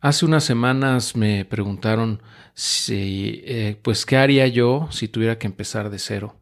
Hace 0.00 0.26
unas 0.26 0.44
semanas 0.44 1.16
me 1.16 1.44
preguntaron 1.44 2.22
si, 2.54 3.42
eh, 3.44 3.76
pues, 3.82 4.06
¿qué 4.06 4.16
haría 4.16 4.46
yo 4.46 4.88
si 4.92 5.08
tuviera 5.08 5.38
que 5.38 5.48
empezar 5.48 5.90
de 5.90 5.98
cero? 5.98 6.36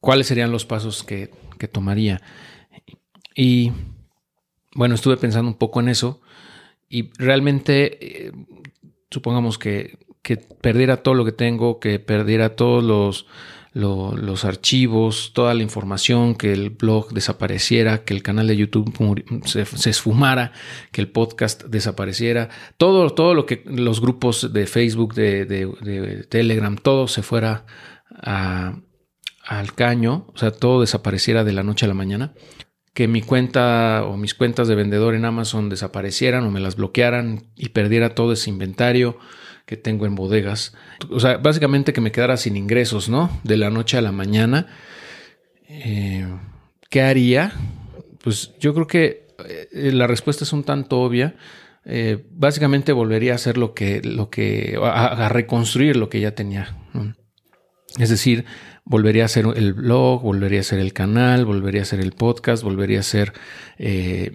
¿Cuáles 0.00 0.26
serían 0.26 0.50
los 0.50 0.64
pasos 0.64 1.04
que, 1.04 1.30
tomaría? 1.70 2.20
Y 3.36 3.70
bueno, 4.74 4.96
estuve 4.96 5.18
pensando 5.18 5.48
un 5.48 5.58
poco 5.58 5.80
en 5.80 5.88
eso 5.88 6.20
y 6.88 7.10
realmente, 7.16 8.26
eh, 8.26 8.32
supongamos 9.10 9.58
que, 9.58 9.98
que 10.22 10.36
perdiera 10.36 11.02
todo 11.02 11.14
lo 11.14 11.24
que 11.24 11.32
tengo, 11.32 11.78
que 11.78 12.00
perdiera 12.00 12.56
todos 12.56 12.82
los 12.82 13.26
los 13.72 14.44
archivos, 14.44 15.32
toda 15.32 15.54
la 15.54 15.62
información, 15.62 16.34
que 16.34 16.52
el 16.52 16.70
blog 16.70 17.12
desapareciera, 17.12 18.04
que 18.04 18.14
el 18.14 18.22
canal 18.22 18.48
de 18.48 18.56
YouTube 18.56 19.24
se, 19.44 19.90
esfumara, 19.90 20.52
que 20.90 21.00
el 21.00 21.08
podcast 21.08 21.64
desapareciera, 21.64 22.48
todo, 22.78 23.10
todo 23.10 23.34
lo 23.34 23.46
que 23.46 23.62
los 23.66 24.00
grupos 24.00 24.52
de 24.52 24.66
Facebook, 24.66 25.14
de, 25.14 26.26
Telegram, 26.28 26.76
todo 26.76 27.06
se 27.06 27.22
fuera 27.22 27.64
al 28.22 29.74
caño, 29.74 30.26
o 30.34 30.38
sea, 30.38 30.50
todo 30.50 30.80
desapareciera 30.80 31.44
de 31.44 31.52
la 31.52 31.62
noche 31.62 31.86
a 31.86 31.88
la 31.88 31.94
mañana 31.94 32.34
que 32.92 33.06
mi 33.08 33.22
cuenta 33.22 34.04
o 34.04 34.16
mis 34.16 34.34
cuentas 34.34 34.68
de 34.68 34.74
vendedor 34.74 35.14
en 35.14 35.24
Amazon 35.24 35.68
desaparecieran 35.68 36.44
o 36.44 36.50
me 36.50 36.60
las 36.60 36.76
bloquearan 36.76 37.44
y 37.56 37.70
perdiera 37.70 38.14
todo 38.14 38.32
ese 38.32 38.50
inventario, 38.50 39.16
que 39.70 39.76
tengo 39.76 40.04
en 40.04 40.16
bodegas. 40.16 40.74
O 41.10 41.20
sea, 41.20 41.36
básicamente 41.36 41.92
que 41.92 42.00
me 42.00 42.10
quedara 42.10 42.36
sin 42.36 42.56
ingresos, 42.56 43.08
¿no? 43.08 43.30
De 43.44 43.56
la 43.56 43.70
noche 43.70 43.96
a 43.96 44.02
la 44.02 44.10
mañana. 44.10 44.66
Eh, 45.68 46.26
¿Qué 46.88 47.02
haría? 47.02 47.52
Pues 48.20 48.50
yo 48.58 48.74
creo 48.74 48.88
que 48.88 49.28
eh, 49.48 49.92
la 49.92 50.08
respuesta 50.08 50.42
es 50.42 50.52
un 50.52 50.64
tanto 50.64 51.00
obvia. 51.00 51.36
Eh, 51.84 52.26
básicamente 52.32 52.90
volvería 52.90 53.30
a 53.30 53.36
hacer 53.36 53.58
lo 53.58 53.72
que, 53.72 54.02
lo 54.02 54.28
que, 54.28 54.76
a, 54.82 55.28
reconstruir 55.28 55.96
lo 55.96 56.08
que 56.08 56.18
ya 56.18 56.34
tenía. 56.34 56.76
Es 57.96 58.10
decir, 58.10 58.46
volvería 58.84 59.22
a 59.22 59.26
hacer 59.26 59.44
el 59.54 59.72
blog, 59.72 60.22
volvería 60.22 60.58
a 60.58 60.62
hacer 60.62 60.80
el 60.80 60.92
canal, 60.92 61.44
volvería 61.44 61.82
a 61.82 61.84
hacer 61.84 62.00
el 62.00 62.10
podcast, 62.10 62.64
volvería 62.64 62.98
a 62.98 63.00
hacer 63.02 63.34
eh, 63.78 64.32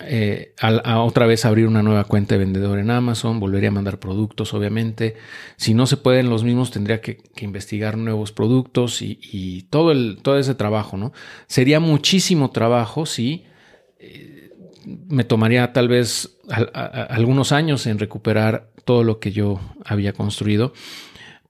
a, 0.00 1.00
otra 1.00 1.26
vez 1.26 1.44
abrir 1.44 1.66
una 1.66 1.82
nueva 1.82 2.04
cuenta 2.04 2.34
de 2.34 2.38
vendedor 2.38 2.78
en 2.78 2.90
Amazon, 2.90 3.40
volvería 3.40 3.70
a 3.70 3.72
mandar 3.72 3.98
productos, 3.98 4.54
obviamente. 4.54 5.16
Si 5.56 5.74
no 5.74 5.86
se 5.86 5.96
pueden 5.96 6.30
los 6.30 6.44
mismos, 6.44 6.70
tendría 6.70 7.00
que, 7.00 7.18
investigar 7.40 7.96
nuevos 7.96 8.32
productos 8.32 9.02
y, 9.02 9.66
todo, 9.70 9.92
todo 10.16 10.38
ese 10.38 10.54
trabajo, 10.54 10.96
¿no? 10.96 11.12
Sería 11.46 11.80
muchísimo 11.80 12.50
trabajo 12.50 13.06
si 13.06 13.44
eh, 13.98 14.52
me 14.84 15.24
tomaría 15.24 15.72
tal 15.72 15.88
vez 15.88 16.38
algunos 16.48 17.52
años 17.52 17.86
en 17.86 17.98
recuperar 17.98 18.70
todo 18.84 19.04
lo 19.04 19.18
que 19.18 19.32
yo 19.32 19.60
había 19.84 20.12
construido, 20.12 20.72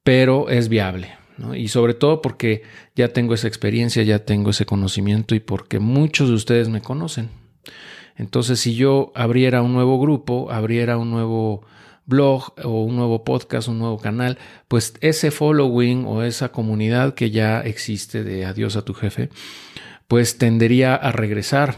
pero 0.02 0.48
es 0.48 0.68
viable. 0.68 1.12
Y 1.54 1.68
sobre 1.68 1.94
todo 1.94 2.20
porque 2.20 2.62
ya 2.96 3.08
tengo 3.08 3.34
esa 3.34 3.46
experiencia, 3.46 4.02
ya 4.02 4.24
tengo 4.24 4.50
ese 4.50 4.66
conocimiento 4.66 5.34
y 5.34 5.40
porque 5.40 5.78
muchos 5.78 6.28
de 6.28 6.34
ustedes 6.34 6.68
me 6.68 6.80
conocen. 6.80 7.28
Entonces, 8.18 8.60
si 8.60 8.74
yo 8.74 9.12
abriera 9.14 9.62
un 9.62 9.72
nuevo 9.72 9.98
grupo, 9.98 10.50
abriera 10.50 10.98
un 10.98 11.10
nuevo 11.10 11.64
blog 12.04 12.52
o 12.64 12.82
un 12.82 12.96
nuevo 12.96 13.22
podcast, 13.22 13.68
un 13.68 13.78
nuevo 13.78 13.98
canal, 13.98 14.38
pues 14.66 14.94
ese 15.00 15.30
following 15.30 16.04
o 16.04 16.24
esa 16.24 16.50
comunidad 16.50 17.14
que 17.14 17.30
ya 17.30 17.60
existe 17.60 18.24
de 18.24 18.44
Adiós 18.44 18.76
a 18.76 18.82
tu 18.82 18.92
jefe, 18.92 19.30
pues 20.08 20.36
tendería 20.36 20.96
a 20.96 21.12
regresar 21.12 21.76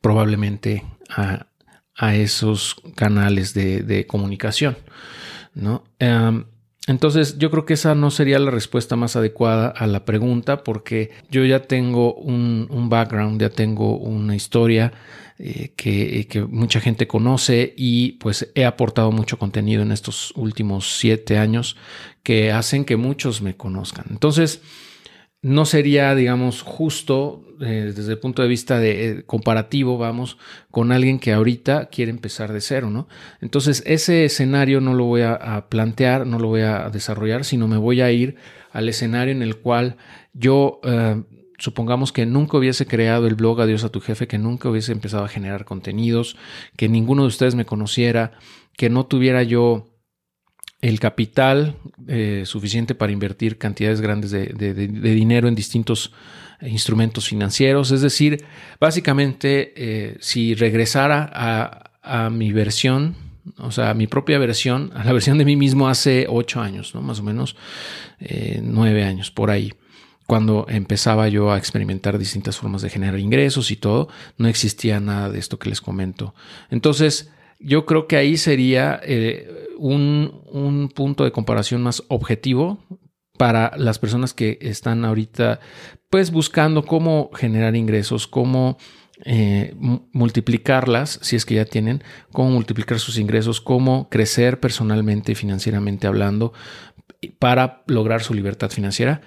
probablemente 0.00 0.84
a, 1.10 1.46
esos 2.14 2.76
canales 2.94 3.54
de, 3.54 4.06
comunicación, 4.06 4.78
¿no? 5.54 5.82
Entonces, 6.88 7.38
yo 7.38 7.50
creo 7.50 7.64
que 7.64 7.74
esa 7.74 7.94
no 7.94 8.10
sería 8.10 8.38
la 8.38 8.50
respuesta 8.50 8.96
más 8.96 9.14
adecuada 9.14 9.68
a 9.68 9.86
la 9.86 10.04
pregunta 10.04 10.64
porque 10.64 11.10
yo 11.30 11.44
ya 11.44 11.62
tengo 11.62 12.14
un 12.14 12.88
background, 12.88 13.40
ya 13.40 13.50
tengo 13.50 13.96
una 13.96 14.34
historia 14.34 14.92
eh, 15.40 15.70
que, 15.76 16.26
que, 16.28 16.42
mucha 16.42 16.80
gente 16.80 17.06
conoce 17.06 17.72
y 17.76 18.12
pues 18.12 18.50
he 18.56 18.64
aportado 18.64 19.12
mucho 19.12 19.38
contenido 19.38 19.82
en 19.82 19.92
estos 19.92 20.32
últimos 20.34 20.98
siete 20.98 21.38
años 21.38 21.76
que 22.24 22.50
hacen 22.50 22.84
que 22.84 22.96
muchos 22.96 23.40
me 23.40 23.56
conozcan. 23.56 24.06
Entonces, 24.10 24.62
no 25.40 25.64
sería, 25.64 26.14
digamos, 26.14 26.62
justo 26.62 27.44
eh, 27.60 27.92
desde 27.94 28.12
el 28.12 28.18
punto 28.18 28.42
de 28.42 28.48
vista 28.48 28.78
de 28.78 29.10
eh, 29.10 29.22
comparativo, 29.24 29.98
vamos, 29.98 30.38
con 30.70 30.92
alguien 30.92 31.18
que 31.18 31.32
ahorita 31.32 31.86
quiere 31.86 32.10
empezar 32.10 32.52
de 32.52 32.60
cero, 32.60 32.90
¿no? 32.90 33.08
Entonces, 33.40 33.82
ese 33.86 34.24
escenario 34.24 34.80
no 34.80 34.94
lo 34.94 35.04
voy 35.04 35.22
a, 35.22 35.66
plantear, 35.68 36.26
no 36.26 36.38
lo 36.38 36.48
voy 36.48 36.62
a 36.62 36.90
desarrollar, 36.90 37.44
sino 37.44 37.68
me 37.68 37.76
voy 37.76 38.00
a 38.00 38.10
ir 38.10 38.36
al 38.72 38.88
escenario 38.88 39.32
en 39.32 39.42
el 39.42 39.56
cual 39.56 39.96
yo 40.34 40.80
supongamos 41.58 42.12
que 42.12 42.24
nunca 42.24 42.56
hubiese 42.56 42.86
creado 42.86 43.26
el 43.26 43.34
blog 43.34 43.60
Adiós 43.60 43.84
a 43.84 43.90
tu 43.90 44.00
jefe, 44.00 44.28
que 44.28 44.38
nunca 44.38 44.68
hubiese 44.68 44.92
empezado 44.92 45.24
a 45.24 45.28
generar 45.28 45.64
contenidos, 45.64 46.36
que 46.76 46.88
ninguno 46.88 47.22
de 47.22 47.28
ustedes 47.28 47.54
me 47.54 47.66
conociera, 47.66 48.32
que 48.76 48.88
no 48.88 49.06
tuviera 49.06 49.42
yo 49.42 49.88
el 50.80 51.00
capital 51.00 51.76
eh, 52.06 52.42
suficiente 52.46 52.94
para 52.94 53.12
invertir 53.12 53.58
cantidades 53.58 54.00
grandes 54.00 54.30
de, 54.30 54.52
dinero 54.54 55.48
en 55.48 55.54
distintos 55.54 56.12
instrumentos 56.60 57.28
financieros. 57.28 57.90
Es 57.90 58.00
decir, 58.00 58.44
básicamente, 58.80 59.72
eh, 59.76 60.16
si 60.20 60.54
regresara 60.54 61.30
a, 62.02 62.30
mi 62.30 62.52
versión, 62.52 63.16
o 63.58 63.70
sea, 63.70 63.90
a 63.90 63.94
mi 63.94 64.06
propia 64.06 64.38
versión, 64.38 64.92
a 64.94 65.04
la 65.04 65.12
versión 65.12 65.36
de 65.36 65.44
mí 65.44 65.56
mismo 65.56 65.88
hace 65.88 66.26
ocho 66.28 66.60
años, 66.60 66.94
¿no? 66.94 67.02
Más 67.02 67.20
o 67.20 67.22
menos 67.22 67.54
eh, 68.18 68.60
nueve 68.62 69.04
años, 69.04 69.30
por 69.30 69.50
ahí 69.50 69.74
cuando 70.26 70.66
empezaba 70.68 71.28
yo 71.28 71.52
a 71.52 71.58
experimentar 71.58 72.18
distintas 72.18 72.58
formas 72.58 72.82
de 72.82 72.90
generar 72.90 73.18
ingresos 73.18 73.70
y 73.70 73.76
todo, 73.76 74.08
no 74.36 74.46
existía 74.46 75.00
nada 75.00 75.30
de 75.30 75.38
esto 75.38 75.58
que 75.58 75.70
les 75.70 75.80
comento. 75.80 76.34
Entonces, 76.70 77.30
yo 77.58 77.86
creo 77.86 78.06
que 78.06 78.16
ahí 78.16 78.36
sería 78.36 79.00
eh, 79.02 79.68
un, 79.78 80.90
punto 80.94 81.24
de 81.24 81.32
comparación 81.32 81.82
más 81.82 82.02
objetivo 82.08 82.78
para 83.36 83.72
las 83.76 83.98
personas 83.98 84.34
que 84.34 84.58
están 84.60 85.04
ahorita 85.04 85.60
pues 86.10 86.30
buscando 86.30 86.84
cómo 86.84 87.30
generar 87.34 87.76
ingresos, 87.76 88.26
cómo 88.26 88.78
eh, 89.24 89.74
multiplicarlas, 90.12 91.18
si 91.22 91.36
es 91.36 91.44
que 91.44 91.56
ya 91.56 91.64
tienen, 91.64 92.02
cómo 92.32 92.50
multiplicar 92.50 92.98
sus 92.98 93.18
ingresos, 93.18 93.60
cómo 93.60 94.08
crecer 94.08 94.58
personalmente 94.60 95.32
y 95.32 95.34
financieramente 95.34 96.06
hablando 96.06 96.52
para 97.38 97.82
lograr 97.86 98.22
su 98.22 98.34
libertad 98.34 98.70
financiera. 98.70 99.20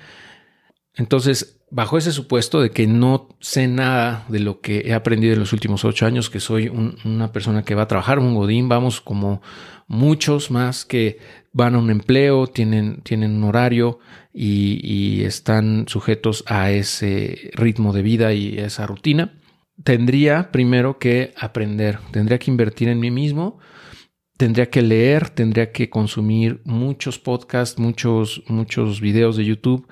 Entonces, 0.95 1.60
bajo 1.71 1.97
ese 1.97 2.11
supuesto 2.11 2.61
de 2.61 2.69
que 2.69 2.85
no 2.85 3.29
sé 3.39 3.67
nada 3.67 4.25
de 4.27 4.39
lo 4.39 4.59
que 4.59 4.81
he 4.85 4.93
aprendido 4.93 5.33
en 5.33 5.39
los 5.39 5.53
últimos 5.53 5.85
ocho 5.85 6.05
años, 6.05 6.29
que 6.29 6.41
soy 6.41 6.67
una 6.67 7.31
persona 7.31 7.63
que 7.63 7.75
va 7.75 7.83
a 7.83 7.87
trabajar, 7.87 8.19
un 8.19 8.35
godín, 8.35 8.69
vamos 8.69 8.99
como 8.99 9.41
muchos 9.87 10.51
más 10.51 10.85
que 10.85 11.19
van 11.53 11.75
a 11.75 11.79
un 11.79 11.89
empleo, 11.89 12.47
tienen, 12.47 13.01
tienen 13.01 13.37
un 13.37 13.45
horario 13.45 13.99
y, 14.33 14.79
y 14.83 15.23
están 15.23 15.85
sujetos 15.87 16.43
a 16.47 16.71
ese 16.71 17.51
ritmo 17.53 17.93
de 17.93 18.01
vida 18.01 18.33
y 18.33 18.59
a 18.59 18.65
esa 18.65 18.85
rutina, 18.85 19.39
tendría 19.83 20.51
primero 20.51 20.99
que 20.99 21.33
aprender, 21.37 21.99
tendría 22.11 22.37
que 22.37 22.51
invertir 22.51 22.89
en 22.89 22.99
mí 22.99 23.11
mismo, 23.11 23.59
tendría 24.35 24.69
que 24.69 24.81
leer, 24.81 25.29
tendría 25.29 25.71
que 25.71 25.89
consumir 25.89 26.61
muchos 26.65 27.19
podcasts, 27.19 27.79
muchos, 27.79 28.43
muchos 28.47 28.99
videos 28.99 29.37
de 29.37 29.45
YouTube, 29.45 29.87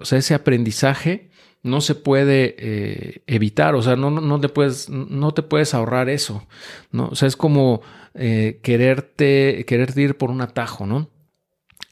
o 0.00 0.04
sea, 0.04 0.18
ese 0.18 0.34
aprendizaje 0.34 1.30
no 1.62 1.80
se 1.80 1.94
puede 1.94 2.56
eh, 2.58 3.22
evitar, 3.26 3.74
o 3.74 3.82
sea, 3.82 3.96
no, 3.96 4.10
no, 4.10 4.40
te 4.40 4.48
puedes, 4.48 4.88
no 4.88 5.32
te 5.32 5.42
puedes 5.42 5.74
ahorrar 5.74 6.08
eso, 6.08 6.46
¿no? 6.90 7.08
O 7.08 7.14
sea, 7.14 7.28
es 7.28 7.36
como 7.36 7.82
eh, 8.14 8.58
quererte, 8.62 9.64
quererte 9.66 10.02
ir 10.02 10.16
por 10.16 10.30
un 10.30 10.40
atajo, 10.40 10.86
¿no? 10.86 11.10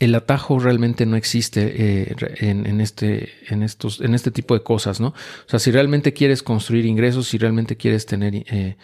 El 0.01 0.15
atajo 0.15 0.59
realmente 0.59 1.05
no 1.05 1.17
existe 1.17 1.75
eh, 1.77 2.17
en, 2.41 2.81
este, 2.81 3.29
en, 3.49 3.63
estos, 3.63 4.01
en 4.01 4.15
este 4.15 4.31
tipo 4.31 4.55
de 4.55 4.63
cosas, 4.63 4.99
¿no? 4.99 5.09
O 5.09 5.49
sea, 5.49 5.59
si 5.59 5.71
realmente 5.71 6.15
quieres 6.15 6.43
construir 6.43 6.87
ingresos, 6.87 7.29
si 7.29 7.37
realmente 7.37 7.77
quieres 7.77 8.07
tener 8.07 8.77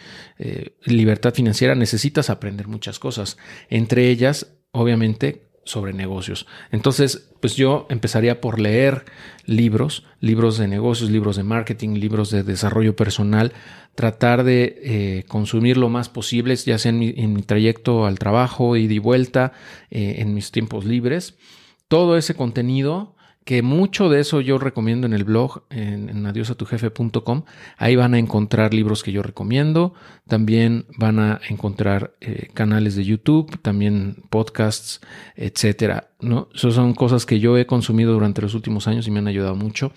libertad 0.85 1.33
financiera, 1.33 1.73
necesitas 1.73 2.29
aprender 2.29 2.67
muchas 2.67 2.99
cosas. 2.99 3.37
Entre 3.67 4.09
ellas, 4.09 4.53
obviamente, 4.71 5.46
sobre 5.67 5.93
negocios. 5.93 6.47
Entonces, 6.71 7.29
pues 7.41 7.55
yo 7.55 7.85
empezaría 7.89 8.39
por 8.39 8.59
leer 8.59 9.05
libros, 9.45 10.05
libros 10.21 10.57
de 10.57 10.67
negocios, 10.67 11.11
libros 11.11 11.35
de 11.35 11.43
marketing, 11.43 11.95
libros 11.95 12.31
de 12.31 12.43
desarrollo 12.43 12.95
personal, 12.95 13.51
tratar 13.95 14.43
de 14.43 14.79
eh, 14.81 15.23
consumir 15.27 15.77
lo 15.77 15.89
más 15.89 16.07
posible, 16.07 16.55
ya 16.55 16.77
sea 16.77 16.91
en 16.91 16.99
mi, 17.33 17.41
trayecto 17.41 18.05
al 18.05 18.17
trabajo 18.17 18.77
y 18.77 18.87
de 18.87 18.99
vuelta, 18.99 19.51
eh, 19.91 20.15
en 20.19 20.33
mis 20.33 20.51
tiempos 20.51 20.85
libres. 20.85 21.35
Todo 21.87 22.17
ese 22.17 22.33
contenido 22.33 23.16
que 23.47 23.61
mucho 23.61 24.09
de 24.09 24.19
eso 24.19 24.41
yo 24.41 24.57
recomiendo 24.57 25.07
en 25.07 25.13
el 25.13 25.23
blog, 25.23 25.63
en, 25.69 26.09
en 26.09 26.25
adiosatujefe.com. 26.25 27.43
Ahí 27.77 27.95
van 27.95 28.13
a 28.13 28.19
encontrar 28.19 28.73
libros 28.73 29.03
que 29.03 29.13
yo 29.13 29.23
recomiendo. 29.23 29.93
También 30.27 30.85
van 30.97 31.17
a 31.19 31.39
encontrar 31.47 32.13
eh, 32.19 32.49
canales 32.53 32.97
de 32.97 33.05
YouTube, 33.05 33.57
también 33.61 34.17
podcasts, 34.29 34.99
etcétera. 35.37 36.09
¿no? 36.19 36.49
Esas 36.53 36.73
son 36.73 36.93
cosas 36.93 37.25
que 37.25 37.39
yo 37.39 37.57
he 37.57 37.65
consumido 37.65 38.11
durante 38.11 38.41
los 38.41 38.53
últimos 38.53 38.85
años 38.85 39.07
y 39.07 39.11
me 39.11 39.19
han 39.19 39.29
ayudado 39.29 39.55
mucho. 39.55 39.93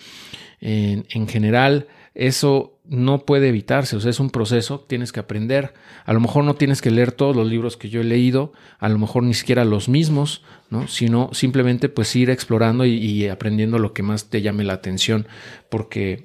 En, 0.60 1.04
en 1.10 1.26
general, 1.26 1.88
eso 2.14 2.78
no 2.90 3.24
puede 3.24 3.48
evitarse, 3.48 3.94
o 3.94 4.00
sea, 4.00 4.10
es 4.10 4.18
un 4.18 4.30
proceso, 4.30 4.80
tienes 4.80 5.12
que 5.12 5.20
aprender. 5.20 5.74
A 6.04 6.12
lo 6.12 6.18
mejor 6.18 6.42
no 6.42 6.56
tienes 6.56 6.82
que 6.82 6.90
leer 6.90 7.12
todos 7.12 7.36
los 7.36 7.46
libros 7.46 7.76
que 7.76 7.88
yo 7.88 8.00
he 8.00 8.04
leído, 8.04 8.52
a 8.80 8.88
lo 8.88 8.98
mejor 8.98 9.22
ni 9.22 9.32
siquiera 9.32 9.64
los 9.64 9.88
mismos, 9.88 10.42
¿no? 10.70 10.88
Sino 10.88 11.30
simplemente 11.32 11.88
pues 11.88 12.14
ir 12.16 12.30
explorando 12.30 12.84
y, 12.84 13.28
aprendiendo 13.28 13.78
lo 13.78 13.94
que 13.94 14.02
más 14.02 14.28
te 14.28 14.42
llame 14.42 14.64
la 14.64 14.72
atención, 14.72 15.28
porque 15.68 16.24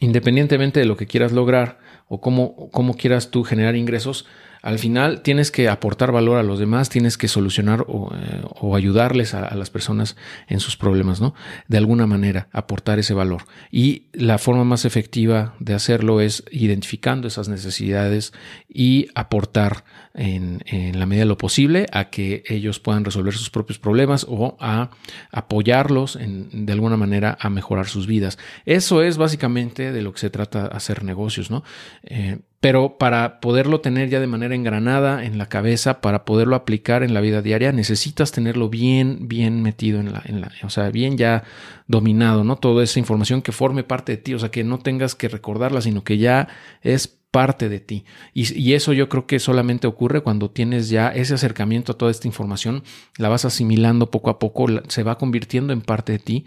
independientemente 0.00 0.80
de 0.80 0.86
lo 0.86 0.96
que 0.96 1.06
quieras 1.06 1.30
lograr 1.30 1.78
o 2.08 2.20
cómo, 2.20 2.68
cómo 2.72 2.94
quieras 2.96 3.30
tú 3.30 3.44
generar 3.44 3.76
ingresos, 3.76 4.26
al 4.62 4.78
final 4.78 5.22
tienes 5.22 5.50
que 5.50 5.68
aportar 5.68 6.12
valor 6.12 6.38
a 6.38 6.42
los 6.42 6.58
demás, 6.58 6.88
tienes 6.88 7.16
que 7.18 7.28
solucionar 7.28 7.84
o, 7.88 8.12
eh, 8.14 8.76
ayudarles 8.76 9.34
a, 9.34 9.54
las 9.54 9.70
personas 9.70 10.16
en 10.48 10.60
sus 10.60 10.76
problemas, 10.76 11.20
¿no? 11.20 11.34
De 11.68 11.78
alguna 11.78 12.06
manera, 12.06 12.48
aportar 12.52 12.98
ese 12.98 13.14
valor. 13.14 13.44
Y 13.70 14.06
la 14.12 14.38
forma 14.38 14.64
más 14.64 14.84
efectiva 14.84 15.54
de 15.60 15.74
hacerlo 15.74 16.20
es 16.20 16.44
identificando 16.50 17.28
esas 17.28 17.48
necesidades 17.48 18.32
y 18.68 19.08
aportar 19.14 19.84
en, 20.14 20.62
en, 20.66 20.98
la 20.98 21.06
medida 21.06 21.24
de 21.24 21.28
lo 21.28 21.38
posible 21.38 21.86
a 21.92 22.10
que 22.10 22.42
ellos 22.48 22.80
puedan 22.80 23.04
resolver 23.04 23.34
sus 23.34 23.50
propios 23.50 23.78
problemas 23.78 24.26
o 24.28 24.56
a 24.60 24.90
apoyarlos 25.30 26.16
en, 26.16 26.66
de 26.66 26.72
alguna 26.72 26.96
manera 26.96 27.36
a 27.40 27.50
mejorar 27.50 27.86
sus 27.86 28.06
vidas. 28.06 28.38
Eso 28.64 29.02
es 29.02 29.16
básicamente 29.16 29.92
de 29.92 30.02
lo 30.02 30.12
que 30.12 30.20
se 30.20 30.30
trata 30.30 30.66
hacer 30.66 31.04
negocios, 31.04 31.50
¿no? 31.50 31.64
Eh, 32.02 32.38
pero 32.60 32.98
para 32.98 33.40
poderlo 33.40 33.80
tener 33.80 34.08
ya 34.08 34.20
de 34.20 34.26
manera 34.26 34.54
engranada 34.54 35.24
en 35.24 35.38
la 35.38 35.48
cabeza, 35.48 36.00
para 36.00 36.24
poderlo 36.24 36.56
aplicar 36.56 37.02
en 37.02 37.14
la 37.14 37.20
vida 37.20 37.42
diaria, 37.42 37.72
necesitas 37.72 38.32
tenerlo 38.32 38.68
bien, 38.68 39.28
bien 39.28 39.62
metido 39.62 40.00
en 40.00 40.12
la, 40.12 40.22
en 40.24 40.40
la, 40.40 40.50
o 40.62 40.70
sea, 40.70 40.90
bien 40.90 41.18
ya 41.18 41.44
dominado, 41.86 42.44
¿no? 42.44 42.56
Toda 42.56 42.82
esa 42.82 42.98
información 42.98 43.42
que 43.42 43.52
forme 43.52 43.84
parte 43.84 44.12
de 44.12 44.18
ti, 44.18 44.34
o 44.34 44.38
sea, 44.38 44.50
que 44.50 44.64
no 44.64 44.78
tengas 44.78 45.14
que 45.14 45.28
recordarla, 45.28 45.80
sino 45.80 46.02
que 46.02 46.18
ya 46.18 46.48
es 46.82 47.16
parte 47.36 47.68
de 47.68 47.80
ti. 47.80 48.06
Y, 48.32 48.72
eso 48.72 48.94
yo 48.94 49.10
creo 49.10 49.26
que 49.26 49.38
solamente 49.38 49.86
ocurre 49.86 50.22
cuando 50.22 50.50
tienes 50.50 50.88
ya 50.88 51.08
ese 51.08 51.34
acercamiento 51.34 51.92
a 51.92 51.98
toda 51.98 52.10
esta 52.10 52.26
información, 52.26 52.82
la 53.18 53.28
vas 53.28 53.44
asimilando 53.44 54.10
poco 54.10 54.30
a 54.30 54.38
poco, 54.38 54.66
se 54.88 55.02
va 55.02 55.18
convirtiendo 55.18 55.74
en 55.74 55.82
parte 55.82 56.12
de 56.12 56.18
ti 56.18 56.44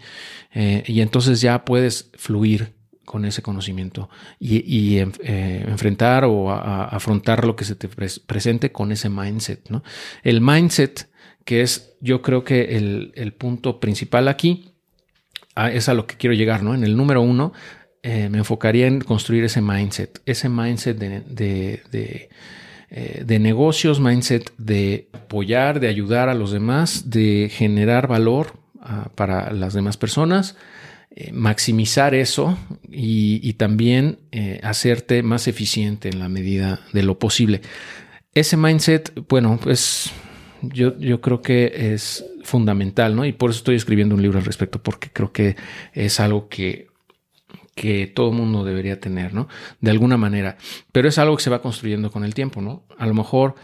eh, 0.52 0.82
y 0.88 1.00
entonces 1.00 1.40
ya 1.40 1.64
puedes 1.64 2.10
fluir 2.16 2.79
con 3.10 3.24
ese 3.24 3.42
conocimiento 3.42 4.08
y, 4.38 4.98
eh, 4.98 5.64
enfrentar 5.66 6.24
o 6.24 6.52
afrontar 6.52 7.44
lo 7.44 7.56
que 7.56 7.64
se 7.64 7.74
te 7.74 7.88
pre 7.88 8.06
presente 8.24 8.70
con 8.70 8.92
ese 8.92 9.08
mindset. 9.08 9.68
¿no? 9.68 9.82
El 10.22 10.40
mindset, 10.40 11.08
que 11.44 11.62
es 11.62 11.96
yo 12.00 12.22
creo 12.22 12.44
que 12.44 12.76
el, 12.76 13.32
punto 13.32 13.80
principal 13.80 14.28
aquí, 14.28 14.74
a, 15.56 15.72
es 15.72 15.88
a 15.88 15.94
lo 15.94 16.06
que 16.06 16.18
quiero 16.18 16.34
llegar, 16.34 16.62
¿no? 16.62 16.72
En 16.72 16.84
el 16.84 16.96
número 16.96 17.20
uno, 17.20 17.52
eh, 18.04 18.28
me 18.28 18.38
enfocaría 18.38 18.86
en 18.86 19.00
construir 19.00 19.42
ese 19.42 19.60
mindset, 19.60 20.22
ese 20.24 20.48
mindset 20.48 20.96
de, 20.96 21.20
de, 21.90 22.28
eh, 22.90 23.24
de, 23.26 23.38
negocios, 23.40 23.98
mindset 23.98 24.52
de 24.56 25.08
apoyar, 25.12 25.80
de 25.80 25.88
ayudar 25.88 26.28
a 26.28 26.34
los 26.34 26.52
demás, 26.52 27.10
de 27.10 27.50
generar 27.52 28.06
valor 28.06 28.52
uh, 28.76 29.08
para 29.16 29.52
las 29.52 29.74
demás 29.74 29.96
personas, 29.96 30.54
eh, 31.10 31.32
maximizar 31.32 32.14
eso 32.14 32.56
y, 32.88 33.52
también 33.54 34.20
eh, 34.30 34.60
hacerte 34.62 35.22
más 35.22 35.48
eficiente 35.48 36.08
en 36.08 36.18
la 36.20 36.28
medida 36.28 36.80
de 36.92 37.02
lo 37.02 37.18
posible. 37.18 37.62
Ese 38.32 38.56
mindset, 38.56 39.12
bueno, 39.28 39.58
pues 39.60 40.12
yo, 40.62 40.96
yo 40.98 41.20
creo 41.20 41.42
que 41.42 41.92
es 41.94 42.24
fundamental, 42.44 43.16
¿no? 43.16 43.24
Y 43.24 43.32
por 43.32 43.50
eso 43.50 43.58
estoy 43.58 43.76
escribiendo 43.76 44.14
un 44.14 44.22
libro 44.22 44.38
al 44.38 44.44
respecto, 44.44 44.82
porque 44.82 45.10
creo 45.12 45.32
que 45.32 45.56
es 45.92 46.20
algo 46.20 46.48
que 46.48 46.90
que 47.74 48.06
todo 48.06 48.30
mundo 48.30 48.62
debería 48.62 49.00
tener, 49.00 49.32
¿no? 49.32 49.48
De 49.80 49.90
alguna 49.90 50.18
manera. 50.18 50.58
Pero 50.92 51.08
es 51.08 51.16
algo 51.18 51.36
que 51.36 51.42
se 51.42 51.48
va 51.50 51.62
construyendo 51.62 52.10
con 52.10 52.24
el 52.24 52.34
tiempo, 52.34 52.60
¿no? 52.60 52.84
A 52.98 53.06
lo 53.06 53.14
mejor 53.14 53.54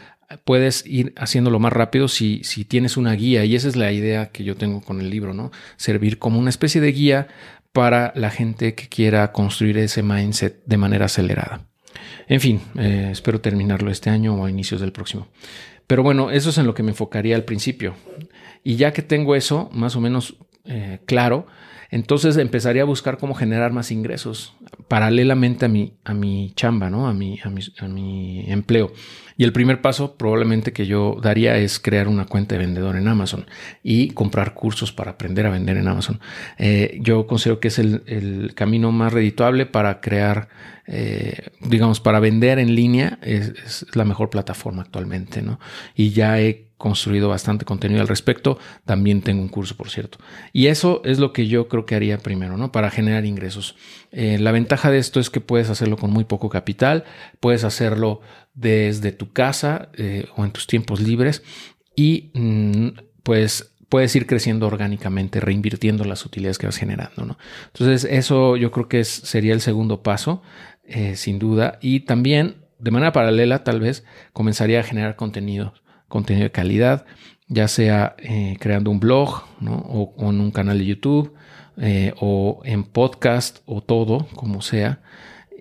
puedes 0.45 0.85
ir 0.87 1.13
haciéndolo 1.17 1.59
más 1.59 1.73
rápido 1.73 2.09
si, 2.09 2.43
si 2.45 2.65
tienes 2.65 2.97
una 2.97 3.13
guía 3.13 3.45
y 3.45 3.55
esa 3.55 3.69
es 3.69 3.77
la 3.77 3.93
idea 3.93 4.27
que 4.27 4.45
yo 4.45 4.57
tengo 4.57 4.81
con 4.81 5.01
el 5.01 5.11
libro, 5.11 5.35
¿no? 5.35 5.51
Servir 5.77 6.19
como 6.19 6.39
una 6.39 6.51
especie 6.51 6.81
de 6.81 6.93
guía 6.93 7.29
para 7.73 8.13
la 8.17 8.31
gente 8.31 8.75
que 8.75 8.89
quiera 8.89 9.33
construir 9.33 9.79
ese 9.79 10.03
mindset 10.03 10.63
de 10.65 10.77
manera 10.77 11.07
acelerada. 11.07 11.67
En 12.29 12.41
fin, 12.41 12.61
eh, 12.79 13.11
espero 13.13 13.41
terminarlo 13.41 13.91
este 13.91 14.11
año 14.11 14.35
o 14.35 14.47
a 14.47 14.51
inicios 14.51 14.81
del 14.81 14.93
próximo. 14.93 15.29
Pero 15.87 16.03
bueno, 16.03 16.31
eso 16.31 16.51
es 16.51 16.59
en 16.59 16.67
lo 16.67 16.75
que 16.75 16.83
me 16.83 16.91
enfocaría 16.91 17.37
al 17.37 17.45
principio. 17.45 17.95
Y 18.65 18.77
ya 18.77 18.93
que 18.93 19.03
tengo 19.03 19.37
eso 19.37 19.71
más 19.73 19.95
o 19.95 20.01
menos 20.01 20.37
eh, 20.65 20.99
claro, 21.07 21.47
entonces 21.91 22.37
empezaría 22.37 22.83
a 22.83 22.87
buscar 22.87 23.19
cómo 23.19 23.35
generar 23.35 23.73
más 23.73 23.91
ingresos 23.91 24.55
paralelamente 24.89 25.67
a 25.67 25.69
mi, 25.69 25.95
a 26.05 26.15
mi 26.15 26.53
chamba, 26.55 26.91
¿no? 26.91 27.07
A 27.09 27.15
mi, 27.15 27.39
a 27.43 27.89
mi, 27.89 28.45
empleo. 28.49 28.93
Y 29.37 29.45
el 29.45 29.53
primer 29.53 29.83
paso 29.83 30.17
probablemente 30.17 30.73
que 30.73 30.87
yo 30.87 31.19
daría 31.23 31.57
es 31.59 31.79
crear 31.79 32.09
una 32.09 32.25
cuenta 32.25 32.55
de 32.55 32.61
vendedor 32.65 32.97
en 32.97 33.07
Amazon 33.07 33.47
y 33.83 34.09
comprar 34.11 34.55
cursos 34.55 34.93
para 34.93 35.13
aprender 35.13 35.47
a 35.47 35.51
vender 35.51 35.77
en 35.77 35.89
Amazon. 35.89 36.21
Eh, 36.59 36.99
yo 37.03 37.27
considero 37.27 37.61
que 37.61 37.69
es 37.69 37.79
el, 37.79 38.03
el, 38.07 38.55
camino 38.55 38.93
más 38.93 39.13
redituable 39.13 39.67
para 39.67 40.01
crear, 40.01 40.49
eh, 40.87 41.51
digamos, 41.61 42.01
para 42.01 42.21
vender 42.21 42.59
en 42.59 42.75
línea. 42.75 43.19
Es, 43.23 43.53
es, 43.65 43.87
la 43.95 44.05
mejor 44.05 44.31
plataforma 44.31 44.83
actualmente, 44.83 45.43
¿no? 45.43 45.61
Y 45.95 46.11
ya 46.11 46.41
he 46.41 46.66
construido 46.77 47.29
bastante 47.29 47.65
contenido 47.65 48.01
al 48.01 48.09
respecto. 48.09 48.59
También 48.85 49.23
tengo 49.23 49.43
un 49.43 49.49
curso, 49.49 49.77
por 49.77 49.91
cierto. 49.91 50.19
Y 50.53 50.67
eso 50.67 51.01
es 51.05 51.19
lo 51.19 51.33
que 51.33 51.47
yo 51.47 51.69
creo 51.69 51.87
que 51.87 51.95
haría 51.95 52.19
primero, 52.19 52.57
¿no? 52.57 52.73
Para 52.73 52.91
generar 52.91 53.25
ingresos. 53.25 53.77
Eh, 54.13 54.39
la 54.39 54.53
ventaja 54.53 54.91
de 54.91 54.99
esto 54.99 55.21
es 55.21 55.31
que 55.31 55.41
puedes 55.41 55.71
hacerlo 55.71 55.97
con 55.97 56.11
muy 56.11 56.25
poco 56.25 56.49
capital, 56.49 57.05
puedes 57.41 57.65
hacerlo 57.65 58.21
desde 58.55 59.13
tu 59.13 59.33
casa 59.33 59.91
eh, 59.97 60.27
o 60.37 60.45
en 60.45 60.51
tus 60.51 60.67
tiempos 60.67 61.01
libres 61.01 61.43
y 61.95 62.31
mm, 62.35 62.89
pues 63.23 63.73
puedes 63.89 64.15
ir 64.17 64.27
creciendo 64.27 64.67
orgánicamente, 64.67 65.41
reinvirtiendo 65.41 66.05
las 66.05 66.25
utilidades 66.27 66.59
que 66.59 66.67
vas 66.67 66.77
generando, 66.77 67.25
¿no? 67.25 67.39
Entonces, 67.67 68.05
eso 68.11 68.57
yo 68.57 68.71
creo 68.71 68.89
que 68.89 69.01
es, 69.01 69.09
sería 69.09 69.53
el 69.53 69.61
segundo 69.61 70.03
paso, 70.03 70.43
eh, 70.85 71.17
sin 71.17 71.39
duda. 71.39 71.79
Y 71.81 72.01
también, 72.01 72.57
de 72.79 72.91
manera 72.91 73.13
paralela, 73.13 73.65
tal 73.65 73.81
vez, 73.81 74.05
comenzaría 74.33 74.81
a 74.81 74.83
generar 74.83 75.17
contenido 75.17 75.75
contenido 76.09 76.45
de 76.45 76.53
calidad, 76.53 77.07
ya 77.49 77.69
sea 77.69 78.17
eh, 78.19 78.57
creando 78.61 78.91
un 78.91 79.01
blog 79.01 79.45
¿no? 79.61 79.77
o 79.77 80.15
con 80.15 80.41
un 80.41 80.51
canal 80.51 80.79
de 80.79 80.87
YouTube 80.87 81.35
eh, 81.79 82.15
o 82.21 82.61
en 82.65 82.85
podcast 82.85 83.59
o 83.67 83.83
todo, 83.83 84.27
como 84.35 84.63
sea. 84.63 85.01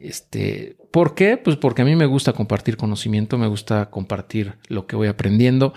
Este, 0.01 0.77
¿Por 0.91 1.13
qué? 1.13 1.35
Pues 1.35 1.57
porque 1.57 1.81
a 1.81 1.85
mí 1.85 1.95
me 1.95 2.05
gusta 2.05 2.31
compartir 2.31 2.77
conocimiento, 2.77 3.37
me 3.37 3.47
gusta 3.47 3.89
compartir 3.89 4.53
lo 4.69 4.87
que 4.87 4.95
voy 4.95 5.09
aprendiendo 5.09 5.73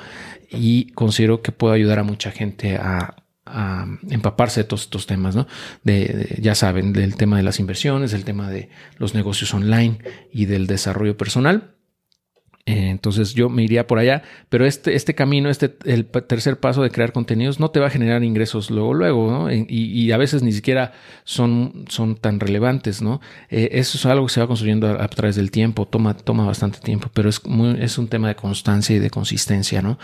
y 0.48 0.92
considero 0.92 1.42
que 1.42 1.50
puedo 1.50 1.75
ayudar 1.75 1.98
a 1.98 2.04
mucha 2.04 2.30
gente 2.30 2.76
a, 2.76 3.16
empaparse 4.10 4.60
de 4.60 4.64
todos 4.64 4.82
estos 4.82 5.06
temas, 5.06 5.34
¿no? 5.34 5.46
De, 5.82 6.37
ya 6.38 6.54
saben, 6.54 6.92
del 6.92 7.16
tema 7.16 7.38
de 7.38 7.42
las 7.42 7.58
inversiones, 7.58 8.10
del 8.10 8.25
tema 8.25 8.50
de 8.50 8.68
los 8.98 9.14
negocios 9.14 9.54
online 9.54 10.00
y 10.30 10.44
del 10.44 10.66
desarrollo 10.66 11.16
personal. 11.16 11.77
Eh, 12.68 12.90
entonces 12.90 13.32
yo 13.32 13.48
me 13.48 13.62
iría 13.62 13.87
por 13.87 13.98
allá, 13.98 14.22
pero 14.50 14.66
este, 14.66 14.94
este 14.94 15.14
camino, 15.14 15.48
este, 15.48 15.75
el 15.87 16.04
tercer 16.06 16.60
paso 16.60 16.82
de 16.82 16.90
crear 16.90 17.12
contenidos 17.12 17.58
no 17.58 17.70
te 17.70 17.80
va 17.80 17.87
a 17.87 17.90
generar 17.90 18.22
ingresos 18.22 18.70
luego, 18.70 18.92
luego, 18.92 19.30
¿no? 19.30 19.50
Y, 19.50 20.12
a 20.12 20.18
veces 20.18 20.42
ni 20.42 20.52
siquiera 20.52 20.92
son, 21.25 21.87
son 21.88 22.16
tan 22.16 22.40
relevantes, 22.40 23.00
¿no? 23.00 23.22
Eh, 23.48 23.70
eso 23.72 23.96
es 23.96 24.04
algo 24.04 24.26
que 24.26 24.34
se 24.34 24.40
va 24.40 24.46
construyendo 24.46 24.87
a, 24.87 25.08
través 25.08 25.37
del 25.37 25.50
tiempo, 25.50 25.87
toma, 25.87 26.14
toma 26.14 26.44
bastante 26.44 26.78
tiempo, 26.80 27.10
pero 27.14 27.30
es, 27.30 27.42
muy, 27.46 27.78
es 27.80 27.96
un 27.96 28.08
tema 28.08 28.28
de 28.28 28.37
constancia 28.37 28.94
y 28.94 28.98
de 28.98 29.08
consistencia, 29.08 29.80
¿no? 29.80 29.98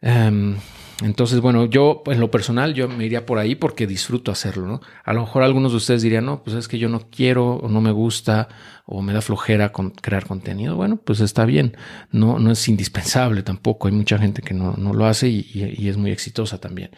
Um, 0.00 0.56
entonces, 1.02 1.40
bueno, 1.40 1.66
yo 1.66 2.02
en 2.06 2.20
lo 2.20 2.30
personal 2.30 2.72
yo 2.72 2.88
me 2.88 3.04
iría 3.04 3.26
por 3.26 3.38
ahí 3.38 3.54
porque 3.54 3.86
disfruto 3.86 4.32
hacerlo, 4.32 4.66
¿no? 4.66 4.80
A 5.04 5.12
lo 5.12 5.20
mejor 5.20 5.42
algunos 5.42 5.72
de 5.72 5.76
ustedes 5.76 6.00
dirían, 6.00 6.24
no, 6.24 6.42
pues 6.42 6.56
es 6.56 6.68
que 6.68 6.78
yo 6.78 6.88
no 6.88 7.10
quiero 7.10 7.56
o 7.56 7.68
no 7.68 7.82
me 7.82 7.90
gusta 7.90 8.48
o 8.86 9.02
me 9.02 9.12
da 9.12 9.20
flojera 9.20 9.72
con 9.72 9.90
crear 9.90 10.24
contenido. 10.24 10.74
Bueno, 10.74 10.96
pues 10.96 11.20
está 11.20 11.44
bien, 11.44 11.76
no, 12.12 12.38
no 12.38 12.50
es 12.50 12.66
indispensable 12.68 13.42
tampoco. 13.42 13.88
Hay 13.88 13.94
mucha 13.94 14.16
gente 14.16 14.40
que 14.40 14.54
no, 14.54 14.74
no 14.78 14.94
lo 14.94 15.04
hace 15.04 15.28
y, 15.28 15.86
es 15.86 15.98
muy 15.98 16.12
exitosa 16.12 16.58
también. 16.58 16.90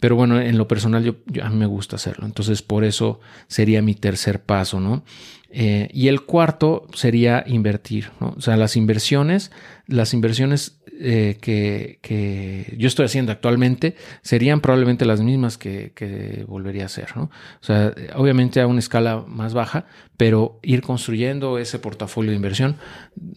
Pero 0.00 0.16
bueno, 0.16 0.38
en 0.38 0.58
lo 0.58 0.68
personal 0.68 1.02
yo, 1.02 1.14
yo, 1.26 1.42
a 1.42 1.48
mí 1.48 1.56
me 1.56 1.66
gusta 1.66 1.96
hacerlo. 1.96 2.26
Entonces, 2.26 2.60
por 2.60 2.84
eso 2.84 3.20
sería 3.48 3.80
mi 3.80 3.94
tercer 3.94 4.42
paso, 4.42 4.80
¿no? 4.80 5.02
Eh, 5.50 5.88
y 5.94 6.08
el 6.08 6.22
cuarto 6.22 6.86
sería 6.92 7.42
invertir, 7.46 8.10
¿no? 8.20 8.34
O 8.36 8.40
sea, 8.42 8.58
las 8.58 8.76
inversiones, 8.76 9.50
las 9.86 10.12
inversiones 10.12 10.75
eh, 10.98 11.36
que, 11.40 12.74
yo 12.78 12.88
estoy 12.88 13.04
haciendo 13.04 13.32
actualmente 13.32 13.96
serían 14.22 14.60
probablemente 14.60 15.04
las 15.04 15.20
mismas 15.20 15.58
que, 15.58 16.44
volvería 16.48 16.84
a 16.84 16.86
hacer, 16.86 17.16
¿no? 17.16 17.24
O 17.24 17.64
sea, 17.64 17.94
obviamente 18.14 18.60
a 18.60 18.66
una 18.66 18.78
escala 18.78 19.24
más 19.26 19.52
baja, 19.54 19.86
pero 20.16 20.58
ir 20.62 20.82
construyendo 20.82 21.58
ese 21.58 21.78
portafolio 21.78 22.30
de 22.30 22.36
inversión 22.36 22.76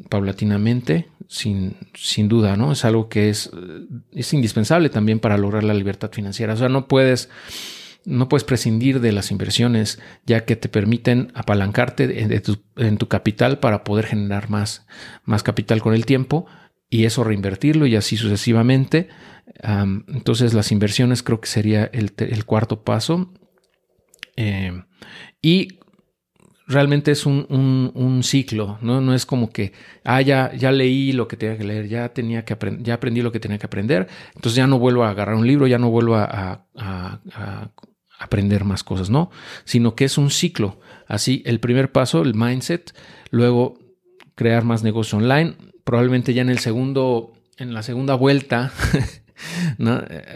paulatinamente, 0.10 1.10
sin, 1.28 1.76
sin 1.94 2.28
duda, 2.30 2.56
¿no? 2.56 2.72
Es 2.72 2.86
algo 2.86 3.10
que 3.10 3.30
es, 3.30 3.52
es 4.14 4.34
indispensable 4.34 4.90
también 4.90 5.20
para 5.20 5.38
lograr 5.38 5.64
la 5.64 5.74
libertad 5.74 6.12
financiera. 6.12 6.54
O 6.54 6.58
sea, 6.58 6.70
no 6.70 6.88
puedes 6.88 7.30
no 8.06 8.30
puedes 8.30 8.44
prescindir 8.44 9.02
de 9.02 9.12
las 9.12 9.30
inversiones, 9.30 10.00
ya 10.26 10.46
que 10.46 10.56
te 10.56 10.70
permiten 10.70 11.32
apalancarte 11.36 12.24
en 12.24 12.98
tu, 12.98 13.08
capital 13.08 13.60
para 13.60 13.84
poder 13.84 14.06
generar 14.06 14.50
más, 14.50 14.86
más 15.26 15.44
capital 15.44 15.82
con 15.82 15.94
el 15.94 16.06
tiempo 16.06 16.48
y 16.90 17.06
eso 17.06 17.24
reinvertirlo 17.24 17.86
y 17.86 17.96
así 17.96 18.18
sucesivamente. 18.18 19.10
entonces 20.08 20.54
las 20.54 20.72
inversiones 20.72 21.24
creo 21.24 21.40
que 21.42 21.48
sería 21.48 21.86
el, 21.86 22.46
cuarto 22.46 22.84
paso. 22.84 23.32
Em, 24.36 24.86
y 25.42 25.80
realmente 26.70 27.12
es 27.12 27.26
un, 27.26 28.22
ciclo, 28.24 28.78
¿no? 28.82 29.02
No 29.02 29.14
es 29.14 29.26
como 29.26 29.52
que, 29.52 29.74
ah, 30.04 30.22
ya, 30.22 30.54
ya 30.54 30.72
leí 30.72 31.12
lo 31.12 31.28
que 31.28 31.36
tenía 31.36 31.58
que 31.58 31.64
leer, 31.64 31.88
ya, 31.88 32.10
tenía 32.14 32.46
que 32.46 32.56
ya 32.82 32.94
aprendí 32.94 33.22
lo 33.22 33.32
que 33.32 33.40
tenía 33.40 33.58
que 33.58 33.66
aprender, 33.66 34.08
entonces 34.36 34.56
ya 34.56 34.68
no 34.68 34.78
vuelvo 34.78 35.04
a 35.04 35.10
agarrar 35.10 35.36
un 35.36 35.48
libro, 35.48 35.68
ya 35.68 35.80
no 35.80 35.90
vuelvo 35.90 36.16
a, 36.16 36.66
aprender 38.20 38.66
más 38.66 38.84
cosas, 38.84 39.10
no, 39.10 39.32
sino 39.64 39.96
que 39.96 40.06
es 40.06 40.18
un 40.18 40.30
ciclo. 40.30 40.80
Así, 41.08 41.42
el 41.46 41.60
primer 41.60 41.92
paso, 41.92 42.22
el 42.22 42.36
mindset, 42.36 42.94
luego 43.32 43.80
crear 44.36 44.66
más 44.66 44.84
negocio 44.84 45.18
online, 45.18 45.56
probablemente 45.90 46.36
ya 46.36 46.44
en 46.44 46.52
el 46.52 46.60
segundo, 46.60 47.34
en 47.58 47.74
la 47.74 47.82
segunda 47.82 48.14
vuelta, 48.14 48.72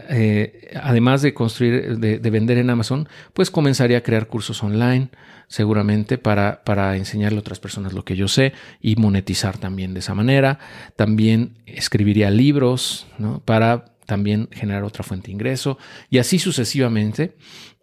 eh, 0.09 0.71
además 0.81 1.21
de 1.21 1.35
construir, 1.35 1.99
de, 1.99 2.29
vender 2.31 2.57
en 2.57 2.71
Amazon, 2.71 3.07
pues 3.33 3.51
comenzaría 3.51 3.99
a 3.99 4.01
crear 4.01 4.25
cursos 4.25 4.63
online, 4.63 5.09
seguramente 5.47 6.17
para, 6.17 6.63
para 6.63 6.97
enseñarle 6.97 7.37
a 7.37 7.41
otras 7.41 7.59
personas 7.59 7.93
lo 7.93 8.03
que 8.03 8.15
yo 8.15 8.27
sé 8.27 8.53
y 8.81 8.95
monetizar 8.95 9.59
también 9.59 9.93
de 9.93 9.99
esa 9.99 10.15
manera. 10.15 10.57
También 10.95 11.59
escribiría 11.67 12.31
libros 12.31 13.05
para 13.45 13.85
también 14.07 14.49
generar 14.51 14.83
otra 14.83 15.03
fuente 15.03 15.27
de 15.27 15.33
ingreso 15.33 15.77
y 16.09 16.17
así 16.17 16.39
sucesivamente. 16.39 17.35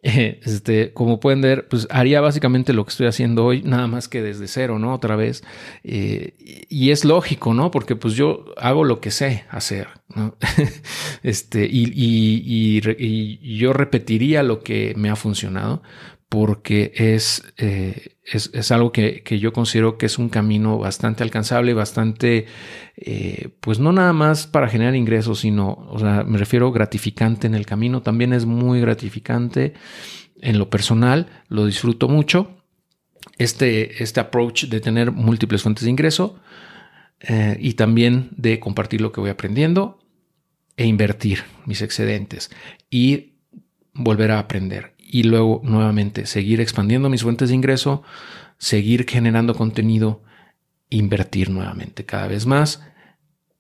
Este, 0.02 0.92
como 0.92 1.20
pueden 1.20 1.40
ver, 1.42 1.68
pues 1.68 1.86
haría 1.90 2.20
básicamente 2.20 2.72
lo 2.72 2.84
que 2.84 2.90
estoy 2.90 3.06
haciendo 3.06 3.44
hoy, 3.44 3.62
nada 3.62 3.86
más 3.86 4.08
que 4.08 4.22
desde 4.22 4.48
cero, 4.48 4.78
¿no? 4.78 4.94
Otra 4.94 5.16
vez. 5.16 5.44
Eh, 5.84 6.34
y 6.68 6.90
es 6.90 7.04
lógico, 7.04 7.54
¿no? 7.54 7.70
Porque 7.70 7.96
pues 7.96 8.14
yo 8.14 8.46
hago 8.56 8.84
lo 8.84 9.00
que 9.00 9.10
sé 9.10 9.44
hacer, 9.50 9.88
este, 11.22 11.66
y, 11.66 11.92
y, 11.94 13.56
yo 13.56 13.72
repetiría 13.72 14.42
lo 14.42 14.62
que 14.62 14.94
me 14.96 15.10
ha 15.10 15.16
funcionado, 15.16 15.82
porque 16.28 16.92
es, 16.94 17.42
eh, 17.58 18.16
es, 18.24 18.70
algo 18.70 18.92
que, 18.92 19.22
yo 19.40 19.52
considero 19.52 19.98
que 19.98 20.06
es 20.06 20.18
un 20.18 20.28
camino 20.28 20.78
bastante 20.78 21.24
alcanzable, 21.24 21.74
bastante, 21.74 22.46
eh, 22.96 23.48
pues 23.60 23.80
no 23.80 23.92
nada 23.92 24.12
más 24.12 24.46
para 24.46 24.68
generar 24.68 24.94
ingresos, 24.94 25.40
sino, 25.40 25.86
o 25.90 25.98
sea, 25.98 26.22
me 26.24 26.38
refiero 26.38 26.70
gratificante 26.70 27.48
en 27.48 27.54
el 27.54 27.66
camino, 27.66 28.02
también 28.02 28.32
es 28.32 28.46
muy 28.46 28.80
gratificante 28.80 29.74
en 30.40 30.58
lo 30.58 30.70
personal, 30.70 31.26
lo 31.48 31.66
disfruto 31.66 32.08
mucho. 32.08 32.56
Este, 33.36 34.02
este 34.02 34.20
approach 34.20 34.64
de 34.64 34.80
tener 34.80 35.12
múltiples 35.12 35.62
fuentes 35.62 35.84
de 35.84 35.90
ingreso 35.90 36.38
eh, 37.20 37.56
y 37.60 37.74
también 37.74 38.30
de 38.36 38.60
compartir 38.60 39.00
lo 39.00 39.12
que 39.12 39.20
voy 39.20 39.30
aprendiendo 39.30 39.99
e 40.80 40.86
invertir 40.86 41.44
mis 41.66 41.82
excedentes 41.82 42.50
y 42.88 43.34
volver 43.92 44.30
a 44.30 44.38
aprender 44.38 44.94
y 44.96 45.24
luego 45.24 45.60
nuevamente 45.62 46.24
seguir 46.24 46.58
expandiendo 46.58 47.10
mis 47.10 47.22
fuentes 47.22 47.50
de 47.50 47.54
ingreso, 47.54 48.02
seguir 48.56 49.04
generando 49.06 49.54
contenido, 49.54 50.22
invertir 50.88 51.50
nuevamente 51.50 52.06
cada 52.06 52.28
vez 52.28 52.46
más 52.46 52.82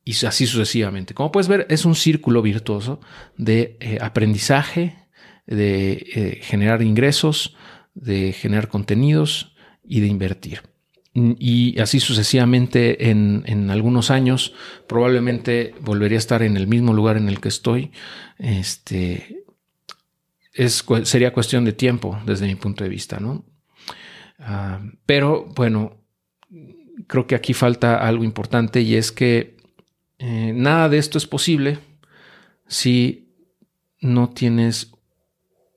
y 0.02 0.12
así 0.24 0.46
sucesivamente. 0.46 1.12
Como 1.12 1.30
puedes 1.30 1.48
ver, 1.48 1.66
es 1.68 1.84
un 1.84 1.94
círculo 1.94 2.40
virtuoso 2.40 3.00
de 3.36 3.76
eh, 3.80 3.98
aprendizaje, 4.00 4.96
de 5.46 5.92
eh, 6.14 6.38
generar 6.40 6.80
ingresos, 6.80 7.54
de 7.92 8.32
generar 8.32 8.68
contenidos 8.68 9.54
y 9.84 10.00
de 10.00 10.06
invertir. 10.06 10.62
Y 11.38 11.78
así 11.80 12.00
sucesivamente 12.00 13.10
en, 13.10 13.42
en, 13.46 13.70
algunos 13.70 14.10
años 14.10 14.54
probablemente 14.86 15.74
volvería 15.80 16.18
a 16.18 16.20
estar 16.20 16.42
en 16.42 16.56
el 16.56 16.66
mismo 16.66 16.92
lugar 16.92 17.16
en 17.16 17.28
el 17.28 17.40
que 17.40 17.48
estoy, 17.48 17.90
este, 18.38 19.44
es, 20.52 20.84
sería 21.04 21.32
cuestión 21.32 21.64
de 21.64 21.72
tiempo 21.72 22.18
desde 22.26 22.46
mi 22.46 22.54
punto 22.54 22.84
de 22.84 22.90
vista, 22.90 23.18
¿no? 23.18 23.44
Ah, 24.38 24.80
pero 25.06 25.46
bueno, 25.54 26.00
creo 27.06 27.26
que 27.26 27.34
aquí 27.34 27.54
falta 27.54 28.06
algo 28.06 28.24
importante 28.24 28.80
y 28.80 28.94
es 28.94 29.12
que 29.12 29.56
eh, 30.18 30.52
nada 30.54 30.88
de 30.88 30.98
esto 30.98 31.18
es 31.18 31.26
posible 31.26 31.78
si 32.66 33.34
no 34.00 34.30
tienes 34.30 34.92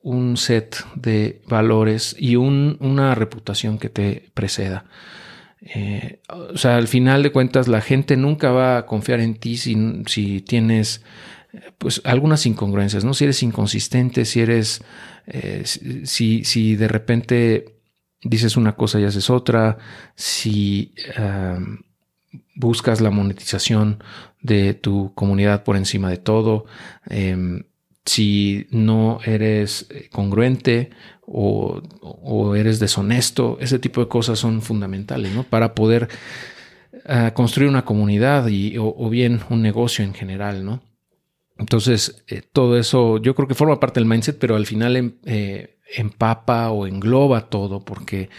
un 0.02 0.38
set 0.38 0.86
de 0.96 1.42
valores 1.48 2.16
y 2.20 2.36
una 2.36 3.16
reputación 3.16 3.80
que 3.80 3.90
te 3.90 4.30
preceda. 4.34 4.86
Eh, 5.64 6.20
o 6.30 6.58
sea, 6.58 6.78
al 6.78 6.88
final 6.88 7.24
de 7.24 7.32
cuentas, 7.32 7.68
la 7.68 7.82
gente 7.82 8.18
nunca 8.18 8.52
va 8.52 8.78
a 8.78 8.86
confiar 8.86 9.20
en 9.20 9.36
ti 9.36 9.58
si, 9.58 10.04
si 10.08 10.42
tienes 10.42 11.04
pues 11.78 12.02
algunas 12.04 12.46
incongruencias, 12.46 13.06
¿no? 13.06 13.14
Si 13.14 13.24
eres 13.26 13.44
inconsistente, 13.44 14.26
si 14.26 14.42
eres, 14.42 14.84
eh, 15.28 15.64
si, 15.66 16.44
si, 16.44 16.76
de 16.76 16.88
repente 16.88 17.76
dices 18.24 18.58
una 18.58 18.76
cosa 18.76 19.00
y 19.00 19.04
haces 19.04 19.30
otra, 19.30 19.78
si 20.16 20.94
buscas 22.56 23.02
la 23.02 23.12
monetización 23.12 24.04
de 24.42 24.74
tu 24.74 25.14
comunidad 25.14 25.64
por 25.64 25.76
encima 25.76 26.10
de 26.10 26.18
todo, 26.18 26.66
em, 27.10 27.64
si 28.06 28.68
no 28.72 29.20
eres 29.26 29.88
congruente 30.12 30.90
o, 31.26 31.82
eres 32.56 32.80
deshonesto, 32.80 33.58
ese 33.62 33.80
tipo 33.80 34.02
de 34.02 34.08
cosas 34.08 34.40
son 34.40 34.62
fundamentales, 34.62 35.34
¿no? 35.34 35.44
Para 35.44 35.74
poder 35.74 36.10
ah, 37.06 37.32
construir 37.34 37.70
una 37.70 37.86
comunidad 37.86 38.48
y, 38.48 38.76
o 38.78 39.10
bien 39.10 39.40
un 39.50 39.62
negocio 39.62 40.04
en 40.04 40.14
general, 40.14 40.66
¿no? 40.66 40.84
Entonces, 41.58 42.24
eh, 42.28 42.42
todo 42.42 42.78
eso 42.78 43.18
yo 43.20 43.36
creo 43.36 43.48
que 43.48 43.56
forma 43.56 43.80
parte 43.80 44.00
del 44.00 44.10
mindset, 44.10 44.38
pero 44.40 44.56
al 44.56 44.66
final 44.66 44.96
em, 44.96 45.14
eh, 45.26 45.78
empapa 45.96 46.72
o 46.72 46.88
engloba 46.88 47.50
todo, 47.50 47.86
porque 47.86 48.30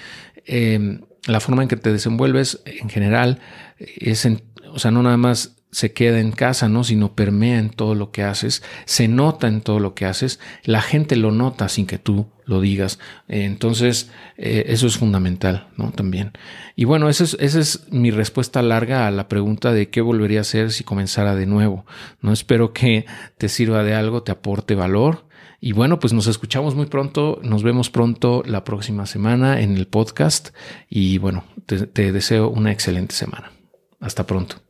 em, 0.47 1.03
la 1.27 1.41
forma 1.41 1.63
en 1.63 1.69
que 1.69 1.77
te 1.77 1.93
desenvuelves 1.93 2.63
en 2.67 2.89
general 2.89 3.41
es, 3.79 4.29
o 4.73 4.79
sea, 4.79 4.91
no 4.91 5.03
nada 5.03 5.17
más 5.17 5.57
se 5.75 5.93
queda 5.93 6.21
en 6.21 6.31
casa, 6.31 6.69
¿no? 6.69 6.85
Sino 6.85 7.17
permea 7.17 7.59
en 7.59 7.71
todo 7.71 7.97
lo 7.97 8.13
que 8.13 8.23
haces, 8.23 8.63
se 8.85 9.09
nota 9.09 9.49
en 9.49 9.61
todo 9.61 9.81
lo 9.81 9.95
que 9.95 10.05
haces, 10.05 10.39
la 10.63 10.81
gente 10.81 11.17
lo 11.17 11.33
nota 11.33 11.69
sin 11.69 11.87
que 11.87 11.99
tú 11.99 12.29
lo 12.45 12.61
digas. 12.61 13.01
Entonces, 13.27 14.09
eh, 14.37 14.67
eso 14.69 14.87
es 14.87 14.97
fundamental, 14.97 15.67
¿no? 15.77 15.91
También. 15.91 16.31
Y 16.77 16.85
bueno, 16.85 17.09
esa 17.09 17.25
es, 17.25 17.37
esa 17.41 17.59
es 17.59 17.89
mi 17.91 18.13
respuesta 18.13 18.63
larga 18.63 19.09
a 19.09 19.11
la 19.11 19.27
pregunta 19.29 19.73
de 19.73 19.91
qué 19.91 20.01
volvería 20.01 20.39
a 20.39 20.43
hacer 20.43 20.71
si 20.71 20.85
comenzara 20.85 21.35
de 21.35 21.47
nuevo. 21.47 21.87
No 22.21 22.33
espero 22.33 22.73
que 22.73 23.05
te 23.37 23.49
sirva 23.49 23.83
de 23.83 23.95
algo, 23.95 24.23
te 24.23 24.31
aporte 24.31 24.77
valor. 24.77 25.27
Y 25.61 25.73
bueno, 25.73 25.99
pues 25.99 26.13
nos 26.13 26.29
escuchamos 26.29 26.77
muy 26.77 26.87
pronto, 26.87 27.41
nos 27.43 27.65
vemos 27.65 27.91
pronto 27.91 28.45
la 28.47 28.63
próxima 28.63 29.07
semana 29.07 29.61
en 29.61 29.77
el 29.77 29.89
podcast 29.89 30.51
y 30.89 31.19
bueno, 31.19 31.43
te 31.67 32.13
deseo 32.13 32.49
una 32.49 32.71
excelente 32.71 33.17
semana. 33.17 33.51
Hasta 33.99 34.25
pronto. 34.25 34.65